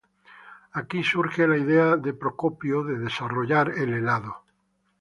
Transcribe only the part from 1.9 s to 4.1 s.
de Procopio de desarrollar el